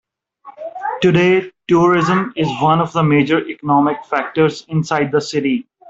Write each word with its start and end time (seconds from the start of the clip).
Today, 1.03 1.51
tourism 1.67 2.33
is 2.35 2.47
one 2.59 2.79
of 2.81 2.91
the 2.91 3.03
major 3.03 3.47
economic 3.47 4.03
factors 4.05 4.65
inside 4.67 5.11
the 5.11 5.21
city. 5.21 5.67